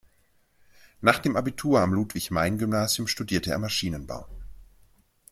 Nach 1.01 1.19
dem 1.19 1.35
Abitur 1.35 1.79
am 1.79 1.93
Ludwig-Meyn-Gymnasium 1.93 3.05
studierte 3.05 3.51
er 3.51 3.59
Maschinenbau. 3.59 4.27